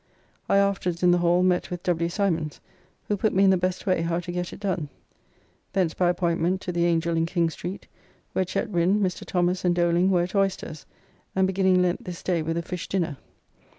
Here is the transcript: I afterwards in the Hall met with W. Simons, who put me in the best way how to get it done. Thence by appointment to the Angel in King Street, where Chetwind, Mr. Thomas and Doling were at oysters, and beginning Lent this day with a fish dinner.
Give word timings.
I 0.49 0.57
afterwards 0.57 1.03
in 1.03 1.11
the 1.11 1.19
Hall 1.19 1.43
met 1.43 1.69
with 1.69 1.83
W. 1.83 2.09
Simons, 2.09 2.59
who 3.07 3.15
put 3.15 3.33
me 3.35 3.43
in 3.43 3.51
the 3.51 3.55
best 3.55 3.85
way 3.85 4.01
how 4.01 4.19
to 4.21 4.31
get 4.31 4.51
it 4.51 4.59
done. 4.59 4.89
Thence 5.73 5.93
by 5.93 6.09
appointment 6.09 6.59
to 6.61 6.71
the 6.71 6.85
Angel 6.85 7.15
in 7.15 7.27
King 7.27 7.51
Street, 7.51 7.85
where 8.33 8.43
Chetwind, 8.45 9.03
Mr. 9.03 9.23
Thomas 9.27 9.63
and 9.63 9.75
Doling 9.75 10.09
were 10.09 10.23
at 10.23 10.33
oysters, 10.33 10.87
and 11.35 11.45
beginning 11.45 11.83
Lent 11.83 12.03
this 12.03 12.23
day 12.23 12.41
with 12.41 12.57
a 12.57 12.63
fish 12.63 12.87
dinner. 12.87 13.17